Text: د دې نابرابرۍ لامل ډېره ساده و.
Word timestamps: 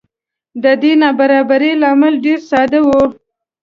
د 0.63 0.65
دې 0.81 0.93
نابرابرۍ 1.01 1.71
لامل 1.81 2.13
ډېره 2.23 2.43
ساده 2.49 2.79
و. 2.85 2.89